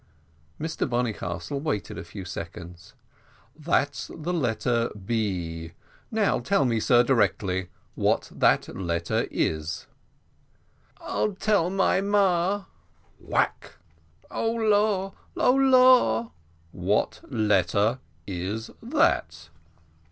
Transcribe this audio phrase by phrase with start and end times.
[0.59, 2.95] Mr Bonnycastle waited a few seconds.
[3.55, 5.73] "That's the letter B.
[6.09, 9.85] Now tell me, sir, directly, what that letter is."
[10.97, 12.65] "I'll tell my mar."
[13.19, 13.73] Whack!
[14.31, 15.13] "O law!
[15.37, 16.31] O law!"
[16.71, 19.49] "What letter is that?"